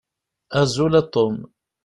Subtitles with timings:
[0.61, 1.35] Azul a Tom.